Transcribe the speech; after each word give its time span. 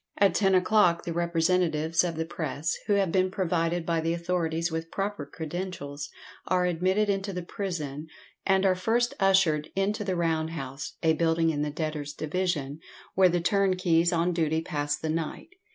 At 0.17 0.33
ten 0.33 0.55
o'clock 0.55 1.03
the 1.03 1.13
representatives 1.13 2.03
of 2.03 2.15
the 2.15 2.25
press, 2.25 2.73
who 2.87 2.93
have 2.93 3.11
been 3.11 3.29
provided 3.29 3.85
by 3.85 4.01
the 4.01 4.15
authorities 4.15 4.71
with 4.71 4.89
proper 4.89 5.27
credentials, 5.27 6.09
are 6.47 6.65
admitted 6.65 7.07
into 7.07 7.31
the 7.31 7.43
prison, 7.43 8.07
and 8.43 8.65
are 8.65 8.73
first 8.73 9.13
ushered 9.19 9.69
into 9.75 10.03
the 10.03 10.15
round 10.15 10.49
house, 10.53 10.93
a 11.03 11.13
building 11.13 11.51
in 11.51 11.61
the 11.61 11.69
debtors' 11.69 12.13
division, 12.15 12.79
where 13.13 13.29
the 13.29 13.41
turnkeys 13.41 14.11
on 14.11 14.33
duty 14.33 14.63
pass 14.63 14.97
the 14.97 15.07
night. 15.11 15.49